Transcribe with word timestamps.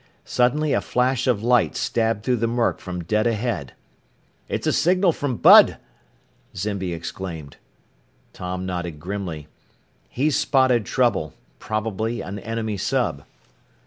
Suddenly 0.25 0.73
a 0.73 0.81
flash 0.81 1.27
of 1.27 1.43
light 1.43 1.75
stabbed 1.75 2.23
through 2.23 2.37
the 2.37 2.47
murk 2.47 2.79
from 2.79 3.03
dead 3.03 3.27
ahead. 3.27 3.73
"It's 4.49 4.65
a 4.65 4.73
signal 4.73 5.11
from 5.11 5.37
Bud!" 5.37 5.77
Zimby 6.57 6.91
exclaimed. 6.91 7.57
Tom 8.33 8.65
nodded 8.65 8.99
grimly. 8.99 9.47
"He's 10.09 10.35
spotted 10.35 10.87
trouble 10.87 11.35
probably 11.59 12.19
an 12.21 12.39
enemy 12.39 12.77
sub." 12.77 13.25